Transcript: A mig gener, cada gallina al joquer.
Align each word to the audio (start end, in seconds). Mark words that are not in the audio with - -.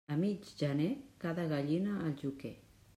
A 0.13 0.15
mig 0.21 0.45
gener, 0.61 0.89
cada 1.27 1.45
gallina 1.53 2.01
al 2.09 2.15
joquer. 2.25 2.57